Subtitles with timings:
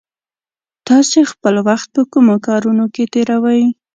[0.87, 3.63] تاسې خپل وخت په کومو کارونو کې تېروئ؟